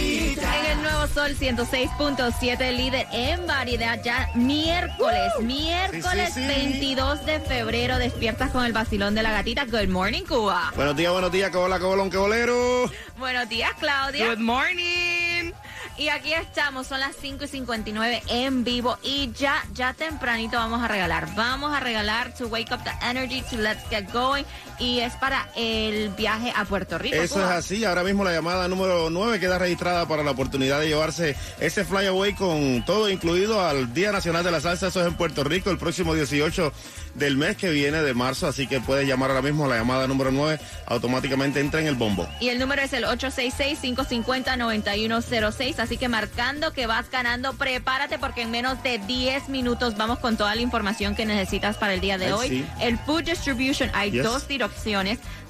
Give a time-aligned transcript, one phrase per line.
[0.00, 6.46] En el Nuevo Sol 106.7, líder en variedad, ya miércoles, miércoles sí, sí.
[6.46, 9.66] 22 de febrero, despiertas con el vacilón de la gatita.
[9.66, 10.72] Good morning, Cuba.
[10.74, 12.90] Buenos días, buenos días, que hola, que bolón, que bolero.
[13.18, 14.28] Buenos días, Claudia.
[14.28, 15.52] Good morning.
[15.98, 20.82] Y aquí estamos, son las 5 y 59 en vivo y ya, ya tempranito vamos
[20.82, 21.28] a regalar.
[21.34, 24.46] Vamos a regalar to wake up the energy, to let's get going
[24.80, 27.14] y es para el viaje a Puerto Rico.
[27.16, 27.58] Eso Cuba.
[27.58, 27.84] es así.
[27.84, 32.32] Ahora mismo la llamada número 9 queda registrada para la oportunidad de llevarse ese flyaway
[32.34, 34.88] con todo incluido al Día Nacional de la Salsa.
[34.88, 36.72] Eso es en Puerto Rico el próximo 18
[37.14, 38.46] del mes que viene de marzo.
[38.48, 40.58] Así que puedes llamar ahora mismo a la llamada número 9.
[40.86, 42.26] Automáticamente entra en el bombo.
[42.40, 45.78] Y el número es el 866-550-9106.
[45.78, 50.36] Así que marcando que vas ganando, prepárate porque en menos de 10 minutos vamos con
[50.36, 52.48] toda la información que necesitas para el día de Ay, hoy.
[52.48, 52.64] sí.
[52.80, 54.24] El Food Distribution, hay Yes.
[54.24, 54.69] dos direcciones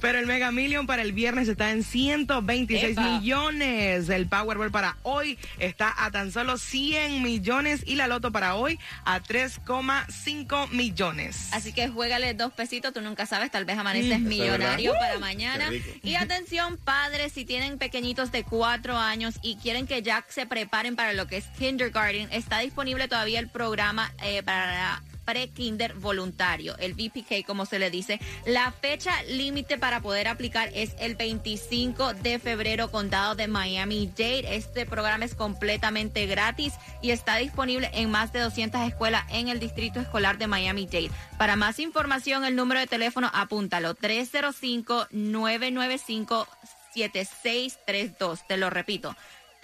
[0.00, 3.18] Pero el Mega Million para el viernes está en 126 Epa.
[3.18, 4.08] millones.
[4.08, 8.78] El Powerball para hoy está a tan solo 100 millones y la Loto para hoy
[9.04, 11.48] a 3,5 millones.
[11.52, 15.06] Así que juégale dos pesitos, tú nunca sabes, tal vez amaneces Mm, millonario ¿verdad?
[15.06, 15.70] para Uh, mañana.
[16.06, 20.94] Y atención, padres, si tienen pequeñitos de cuatro años y quieren que ya se preparen
[20.94, 26.94] para lo que es kindergarten, está disponible todavía el programa eh, para pre-kinder voluntario, el
[26.94, 28.18] VPK como se le dice.
[28.46, 34.56] La fecha límite para poder aplicar es el 25 de febrero, condado de Miami-Dade.
[34.56, 39.60] Este programa es completamente gratis y está disponible en más de 200 escuelas en el
[39.60, 41.10] distrito escolar de Miami-Dade.
[41.36, 46.46] Para más información, el número de teléfono apúntalo 305 995
[46.94, 48.46] 7632.
[48.46, 49.14] Te lo repito.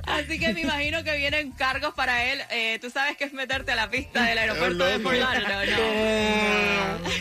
[0.05, 2.41] Así que me imagino que vienen cargos para él.
[2.51, 4.99] Eh, Tú sabes que es meterte a la pista del aeropuerto de.
[4.99, 5.75] Fort Lauderdale.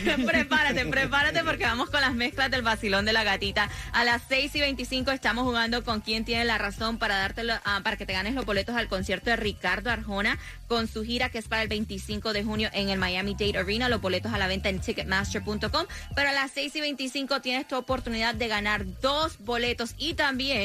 [0.05, 3.69] No, prepárate, prepárate porque vamos con las mezclas del vacilón de la gatita.
[3.93, 7.81] A las 6 y 25 estamos jugando con quién tiene la razón para dártelo, ah,
[7.83, 10.37] para que te ganes los boletos al concierto de Ricardo Arjona
[10.67, 13.89] con su gira que es para el 25 de junio en el Miami Dade Arena.
[13.89, 15.85] Los boletos a la venta en ticketmaster.com.
[16.15, 20.56] Pero a las 6 y 25 tienes tu oportunidad de ganar dos boletos y también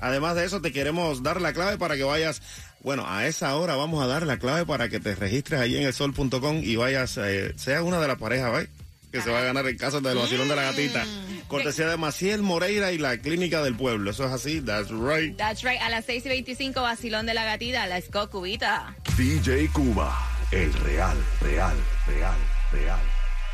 [0.00, 2.42] Además de eso, te queremos dar la clave para que vayas
[2.80, 5.82] bueno, a esa hora vamos a dar la clave para que te registres ahí en
[5.82, 8.68] el sol.com y vayas, eh, sea una de las parejas, ¿vale?
[9.10, 11.04] Que se va a ganar el caso del vacilón de la gatita.
[11.04, 11.48] Mm.
[11.48, 14.10] Cortesía de Maciel Moreira y la Clínica del Pueblo.
[14.10, 15.36] Eso es así, that's right.
[15.36, 15.80] That's right.
[15.80, 18.94] A las 6 y 25, vacilón de la gatita, la go, Cubita.
[19.16, 20.16] DJ Cuba,
[20.52, 21.74] el real, real,
[22.06, 22.36] real,
[22.70, 22.98] real.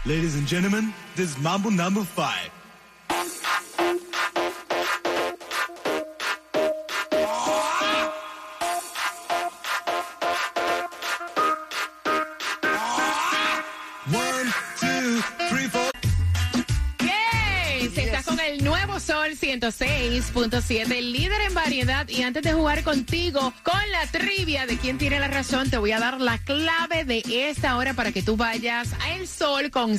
[0.05, 2.50] Ladies and gentlemen, this is Mambo Number 5.
[18.64, 22.08] Nuevo Sol 106.7, líder en variedad.
[22.08, 25.93] Y antes de jugar contigo con la trivia de quién tiene la razón, te voy
[25.93, 29.99] a dar la clave de esta hora para que tú vayas a elsolconz.com,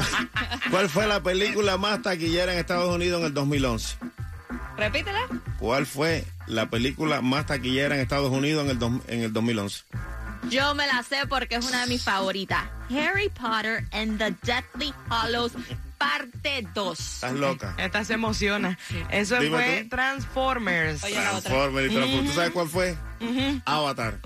[0.69, 3.95] ¿cuál fue la película más taquillera en Estados Unidos en el 2011?
[4.77, 5.21] Repítela.
[5.57, 9.83] ¿Cuál fue la película más taquillera en Estados Unidos en el, dos- en el 2011?
[10.49, 12.63] Yo me la sé porque es una de mis favoritas.
[12.91, 15.53] Harry Potter and the Deathly Hallows,
[15.97, 16.99] parte 2.
[16.99, 17.75] ¿Estás loca?
[17.77, 18.77] Esta se emociona.
[19.11, 19.89] Eso Dime fue tú.
[19.89, 21.03] Transformers.
[21.03, 21.41] Oye, la otra.
[21.41, 22.29] Transformer y Transformer.
[22.29, 22.95] ¿Tú sabes cuál fue?
[23.65, 24.19] Avatar.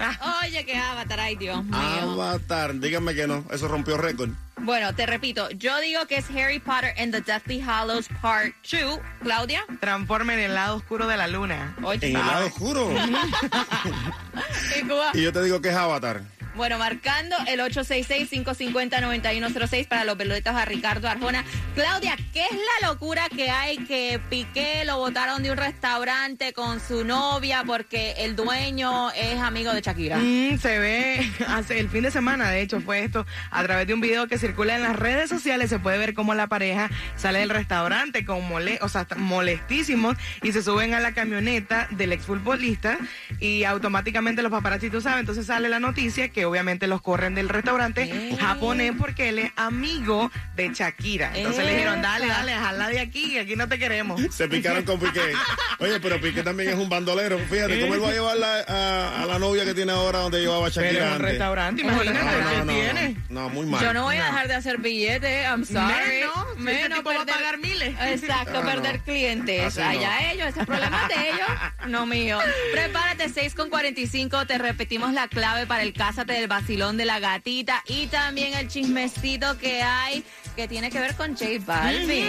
[0.44, 1.78] Oye, qué avatar, ay Dios mío.
[1.78, 2.76] Avatar.
[2.80, 3.46] Dígame que no.
[3.52, 4.30] Eso rompió récord.
[4.64, 9.00] Bueno, te repito, yo digo que es Harry Potter and the Deathly Hallows Part 2.
[9.24, 9.66] Claudia.
[9.80, 11.76] Transformer en el lado oscuro de la luna.
[11.84, 12.92] Oye, En el lado oscuro.
[14.80, 15.12] y Cuba.
[15.14, 16.22] Y yo te digo que es Avatar.
[16.54, 21.46] Bueno, marcando el 866-550-9106 para los peloteros a Ricardo Arjona.
[21.76, 26.82] Claudia, ¿qué es la locura que hay que Piqué lo botaron de un restaurante con
[26.82, 30.18] su novia porque el dueño es amigo de Shakira?
[30.18, 33.94] Mm, se ve hace el fin de semana, de hecho, fue esto a través de
[33.94, 35.70] un video que circula en las redes sociales.
[35.70, 40.52] Se puede ver cómo la pareja sale del restaurante con mole, o sea, molestísimos y
[40.52, 42.98] se suben a la camioneta del exfutbolista
[43.40, 47.50] y automáticamente los paparazzi, tú sabes, entonces sale la noticia que obviamente los corren del
[47.50, 48.38] restaurante Eh.
[48.40, 51.32] japonés porque él es amigo de Shakira.
[51.36, 54.22] Entonces le dijeron, dale, dale, jala de aquí, que aquí no te queremos.
[54.32, 55.34] Se picaron con Piqué.
[55.80, 57.40] Oye, pero Piqué también es un bandolero.
[57.50, 60.40] Fíjate, ¿cómo él va a llevar la- a, a la novia que tiene ahora donde
[60.42, 61.30] llevaba a Pero Shakira en un antes?
[61.30, 63.18] restaurante, No, imagínate, no, ¿qué no, no, tiene?
[63.30, 63.82] no, muy mal.
[63.84, 65.82] Yo no voy a dejar de hacer billetes, I'm sorry.
[65.82, 67.96] Menos, si este tipo va a pagar miles.
[68.02, 68.70] Exacto, no.
[68.70, 69.66] perder clientes.
[69.66, 69.88] Así no.
[69.88, 71.48] Allá ellos, ese problema es de ellos,
[71.88, 72.40] no mío.
[72.74, 77.06] Prepárate, 6 con 45, te repetimos la clave para el Cásate parte del vacilón de
[77.06, 80.24] la gatita y también el chismecito que hay
[80.56, 82.26] que tiene que ver con J Balvin.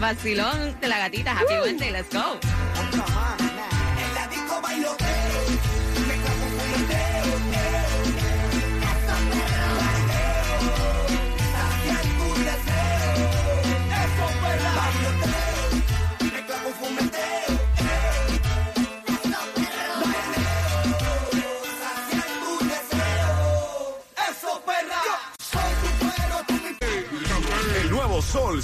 [0.00, 1.32] Vacilón de la gatita.
[1.32, 2.38] Happy Wednesday, let's go.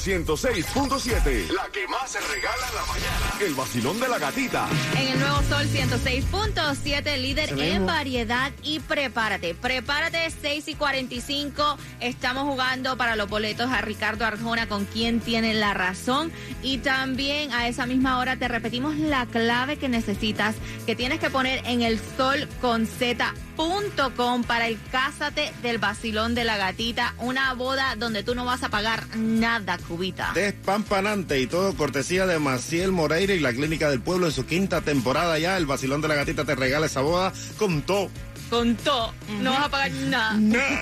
[0.04, 1.48] 106.7.
[1.50, 3.32] La que más se regala en la mañana.
[3.40, 4.68] El vacilón de la gatita.
[4.96, 9.54] En el nuevo Sol 106.7, líder en variedad y prepárate.
[9.54, 11.78] Prepárate 6 y 45.
[12.00, 16.30] Estamos jugando para los boletos a Ricardo Arjona con quien tiene la razón.
[16.62, 20.56] Y también a esa misma hora te repetimos la clave que necesitas,
[20.86, 26.44] que tienes que poner en el sol con Z.com para el Cásate del Basilón de
[26.44, 27.14] la Gatita.
[27.18, 30.32] Una boda donde tú no vas a pagar nada, cubita.
[30.34, 34.80] Despampanante y todo cortesía de Maciel Moreira y la Clínica del Pueblo en su quinta
[34.80, 35.56] temporada ya.
[35.56, 38.10] El vacilón de la gatita te regala esa boda con todo.
[38.50, 39.14] Con todo.
[39.40, 40.32] No vas a pagar nada.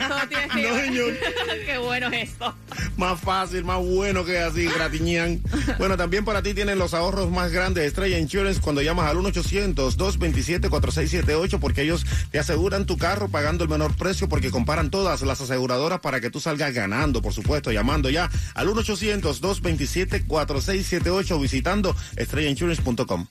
[0.08, 1.12] Solo tienes que No, señor.
[1.66, 2.54] Qué bueno es esto.
[2.96, 5.42] Más fácil, más bueno que así, gratiñán.
[5.78, 9.16] Bueno, también para ti tienen los ahorros más grandes de Estrella Insurance cuando llamas al
[9.18, 15.40] 1-800-227-4678 porque ellos te aseguran tu carro pagando el menor precio porque comparan todas las
[15.40, 23.26] aseguradoras para que tú salgas ganando, por supuesto, llamando ya al 1-800-227-4678 visitando estrellainsurance.com.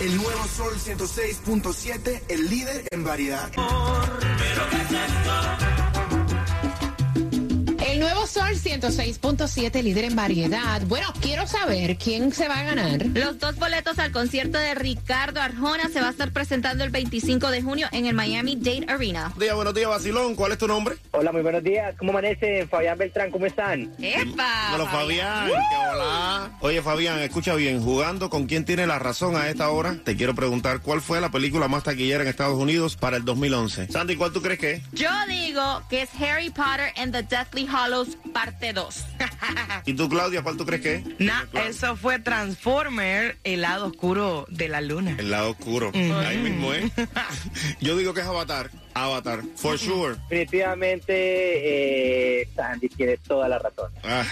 [0.00, 3.50] El nuevo Sol 106.7, el líder en variedad.
[3.54, 4.35] El
[8.80, 10.82] 106.7, líder en variedad.
[10.82, 13.06] Bueno, quiero saber quién se va a ganar.
[13.06, 17.50] Los dos boletos al concierto de Ricardo Arjona se va a estar presentando el 25
[17.50, 19.32] de junio en el Miami Dade Arena.
[19.34, 20.34] Buenos días, buenos días, Basilón.
[20.34, 20.96] ¿Cuál es tu nombre?
[21.12, 21.94] Hola, muy buenos días.
[21.98, 22.66] ¿Cómo amanece?
[22.66, 23.94] Fabián Beltrán, ¿cómo están?
[23.98, 24.72] ¡Epa!
[24.74, 25.50] Hola, Fabián.
[25.92, 26.50] hola.
[26.60, 27.82] Oye, Fabián, escucha bien.
[27.82, 31.30] Jugando con quién tiene la razón a esta hora, te quiero preguntar cuál fue la
[31.30, 33.88] película más taquillera en Estados Unidos para el 2011.
[33.90, 34.82] Sandy, ¿cuál tú crees que es?
[34.92, 39.04] Yo digo que es Harry Potter and the Deathly Hallows parte 2.
[39.86, 41.04] ¿Y tú, Claudia, cuál tú crees que es?
[41.18, 45.16] Nah, eso fue Transformer, el lado oscuro de la luna.
[45.18, 45.92] El lado oscuro.
[45.94, 46.90] Ahí mismo, ¿eh?
[47.80, 48.70] Yo digo que es Avatar.
[48.94, 50.16] Avatar, for sure.
[50.30, 53.92] Definitivamente, eh, Sandy tiene toda la razón.
[54.02, 54.24] Ah,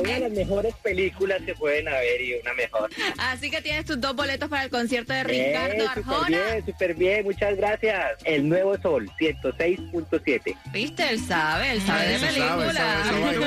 [0.00, 2.90] Una de las mejores películas que pueden haber y una mejor.
[3.18, 6.28] Así que tienes tus dos boletos para el concierto de Eh, Ricardo súper Arjona.
[6.28, 8.04] bien, súper bien, muchas gracias.
[8.24, 10.56] El Nuevo Sol 106.7.
[10.72, 12.74] Viste, él sabe, él sabe de películas.
[12.76, 13.46] sabe, sabe.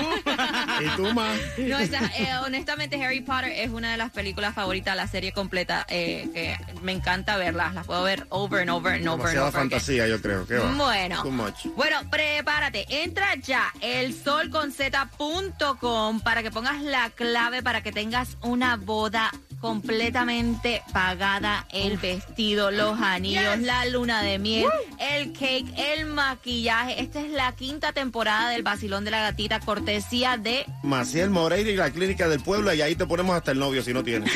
[0.86, 1.38] ¿Y tú más?
[1.58, 5.86] No, esa- eh, honestamente, Harry Potter es una de las películas favoritas, la serie completa,
[5.90, 7.74] eh, que me encanta verlas.
[7.74, 9.62] Las puedo ver over and over and over and Demasiada again.
[9.62, 10.46] fantasía, yo creo.
[10.48, 10.72] ¿Qué va?
[10.74, 11.24] Bueno.
[11.24, 11.66] Too much.
[11.76, 12.86] Bueno, prepárate.
[12.90, 21.66] Entra ya elsolconz.com para que pongas la clave para que tengas una boda completamente pagada,
[21.72, 24.68] el vestido, los anillos, la luna de miel,
[25.00, 27.02] el cake, el maquillaje.
[27.02, 31.76] Esta es la quinta temporada del Basilón de la Gatita, cortesía de Maciel Moreira y
[31.76, 34.32] la Clínica del Pueblo, y ahí te ponemos hasta el novio si no tienes.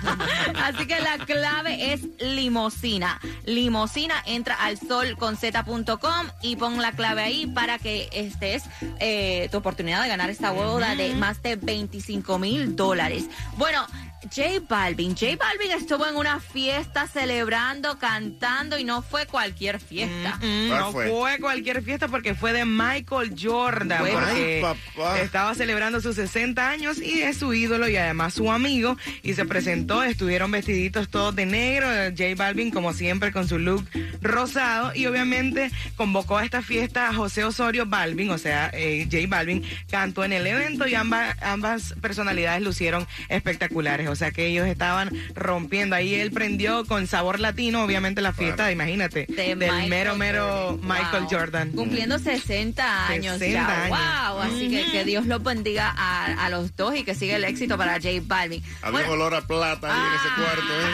[0.62, 3.20] Así que la clave es limosina.
[3.44, 8.64] Limosina, entra al solconz.com y pon la clave ahí para que estés
[8.98, 13.26] eh, tu oportunidad de ganar esta boda de más de 25 mil dólares.
[13.56, 13.86] Bueno.
[14.34, 20.36] J Balvin, J Balvin estuvo en una fiesta celebrando, cantando y no fue cualquier fiesta.
[20.42, 21.08] Mm, ¿Cuál no fue?
[21.08, 21.38] fue?
[21.40, 23.98] cualquier fiesta porque fue de Michael Jordan.
[24.00, 25.20] Fue- porque Ay, papá.
[25.20, 28.96] estaba celebrando sus 60 años y es su ídolo y además su amigo.
[29.22, 31.86] Y se presentó, estuvieron vestiditos todos de negro.
[32.16, 33.86] J Balvin, como siempre, con su look
[34.20, 34.92] rosado.
[34.94, 39.62] Y obviamente convocó a esta fiesta a José Osorio Balvin, o sea, eh, J Balvin,
[39.90, 44.08] cantó en el evento y ambas, ambas personalidades lucieron espectaculares.
[44.08, 45.94] O sea que ellos estaban rompiendo.
[45.96, 48.72] Ahí él prendió con sabor latino, obviamente, la fiesta, Claro.
[48.72, 50.88] imagínate, de del Michael mero, mero Jordan.
[50.88, 51.30] Michael Wow.
[51.30, 51.72] Jordan.
[51.72, 53.84] Cumpliendo 60 años 60 ya.
[53.84, 53.98] años.
[53.98, 54.40] Wow.
[54.42, 57.76] Así que que Dios los bendiga a, a los dos y que siga el éxito
[57.78, 58.62] para J Balvin.
[58.82, 60.86] Había Bueno, olor a plata ahí en ese cuarto, ¿eh?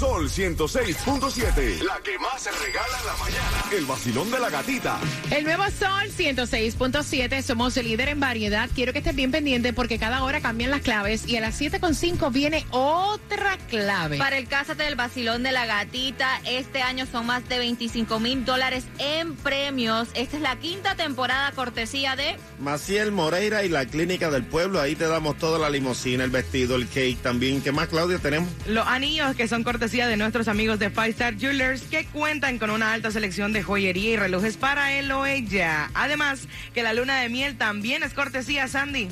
[0.00, 1.82] Sol 106.7.
[1.82, 3.64] La que más se regala en la mañana.
[3.70, 4.98] El vacilón de la gatita.
[5.30, 8.70] El nuevo Sol 106.7, somos el líder en variedad.
[8.74, 12.32] Quiero que estés bien pendiente porque cada hora cambian las claves y a las 7.5
[12.32, 14.16] viene otra clave.
[14.16, 18.46] Para el Cásate del Vacilón de la Gatita, este año son más de 25 mil
[18.46, 20.08] dólares en premios.
[20.14, 22.38] Esta es la quinta temporada cortesía de...
[22.58, 24.80] Maciel Moreira y la Clínica del Pueblo.
[24.80, 27.60] Ahí te damos toda la limusina, el vestido, el cake también.
[27.60, 28.48] ¿Qué más, Claudia, tenemos?
[28.66, 32.70] Los anillos que son cortesía de nuestros amigos de Five Star Jewelers que cuentan con
[32.70, 35.90] una alta selección de joyería y relojes para él o ella.
[35.94, 39.08] Además, que la luna de miel también es cortesía, Sandy.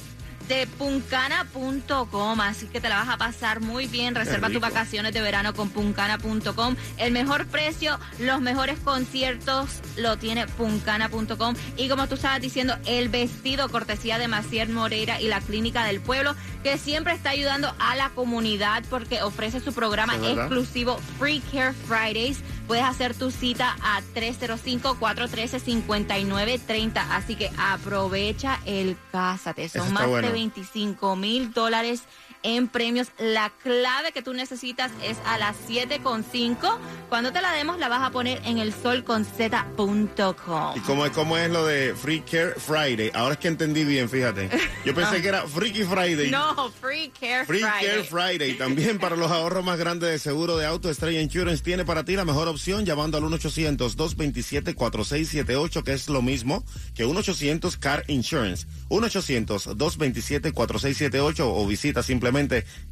[0.48, 4.14] De puncana.com, así que te la vas a pasar muy bien.
[4.14, 6.76] Reserva tus vacaciones de verano con puncana.com.
[6.96, 11.54] El mejor precio, los mejores conciertos lo tiene puncana.com.
[11.76, 16.00] Y como tú estabas diciendo, el vestido cortesía de Maciel Moreira y la Clínica del
[16.00, 21.72] Pueblo, que siempre está ayudando a la comunidad porque ofrece su programa exclusivo Free Care
[21.72, 22.42] Fridays.
[22.68, 26.98] Puedes hacer tu cita a 305-413-5930.
[27.10, 29.70] Así que aprovecha el Cásate.
[29.70, 30.28] Son más bueno.
[30.28, 32.02] de 25 mil dólares
[32.42, 33.08] en premios.
[33.18, 36.78] La clave que tú necesitas es a las 7.5.
[37.08, 40.76] Cuando te la demos, la vas a poner en el solconz.com.
[40.76, 43.10] ¿Y cómo es, cómo es lo de Free Care Friday?
[43.14, 44.48] Ahora es que entendí bien, fíjate.
[44.84, 46.30] Yo pensé que era Freaky Friday.
[46.30, 47.86] No, Free Care Free Friday.
[47.86, 48.58] Care Friday.
[48.58, 52.14] También para los ahorros más grandes de seguro de auto, Estrella Insurance tiene para ti
[52.14, 56.64] la mejor opción llamando al 1-800-227-4678, que es lo mismo
[56.94, 58.66] que 1-800 Car Insurance.
[58.90, 62.27] 1-800-227-4678 o visita simplemente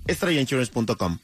[0.07, 1.19] estrellainsurance.com.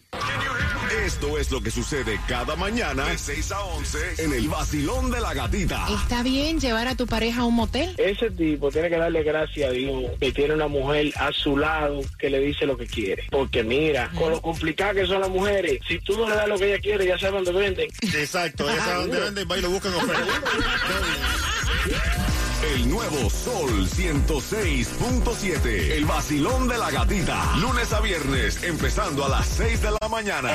[1.05, 5.21] Esto es lo que sucede cada mañana de 6 a 11 en el vacilón de
[5.21, 5.85] la gatita.
[5.91, 7.93] ¿Está bien llevar a tu pareja a un motel?
[7.99, 12.01] Ese tipo tiene que darle gracias a Dios que tiene una mujer a su lado
[12.19, 13.25] que le dice lo que quiere.
[13.31, 16.57] Porque mira, con lo complicado que son las mujeres, si tú no le das lo
[16.57, 17.89] que ella quiere, ya sabe dónde venden.
[18.15, 20.23] Exacto, esa es donde venden, va y lo buscan oferta.
[22.63, 25.97] El nuevo Sol 106.7.
[25.97, 27.57] El vacilón de la gatita.
[27.57, 30.51] Lunes a viernes, empezando a las 6 de la mañana.